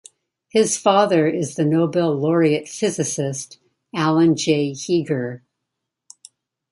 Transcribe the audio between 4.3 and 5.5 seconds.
J. Heeger.